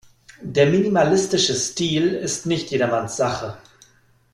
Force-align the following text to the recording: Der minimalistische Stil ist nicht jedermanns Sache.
Der 0.41 0.65
minimalistische 0.65 1.53
Stil 1.53 2.15
ist 2.15 2.47
nicht 2.47 2.71
jedermanns 2.71 3.17
Sache. 3.17 3.59